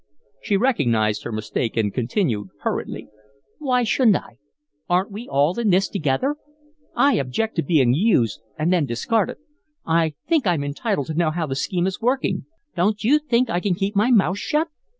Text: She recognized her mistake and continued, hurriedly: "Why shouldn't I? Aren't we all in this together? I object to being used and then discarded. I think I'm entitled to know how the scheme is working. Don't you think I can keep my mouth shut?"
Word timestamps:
She 0.41 0.57
recognized 0.57 1.21
her 1.25 1.31
mistake 1.31 1.77
and 1.77 1.93
continued, 1.93 2.47
hurriedly: 2.61 3.07
"Why 3.59 3.83
shouldn't 3.83 4.15
I? 4.15 4.37
Aren't 4.89 5.11
we 5.11 5.27
all 5.29 5.59
in 5.59 5.69
this 5.69 5.87
together? 5.89 6.37
I 6.95 7.17
object 7.19 7.55
to 7.57 7.61
being 7.61 7.93
used 7.93 8.41
and 8.57 8.73
then 8.73 8.87
discarded. 8.87 9.37
I 9.85 10.15
think 10.27 10.47
I'm 10.47 10.63
entitled 10.63 11.05
to 11.05 11.13
know 11.13 11.29
how 11.29 11.45
the 11.45 11.53
scheme 11.55 11.85
is 11.85 12.01
working. 12.01 12.47
Don't 12.75 13.03
you 13.03 13.19
think 13.19 13.51
I 13.51 13.59
can 13.59 13.75
keep 13.75 13.95
my 13.95 14.09
mouth 14.09 14.39
shut?" 14.39 14.69